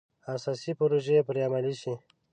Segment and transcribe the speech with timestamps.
[0.35, 1.93] اساسي پروژې پرې عملي شي.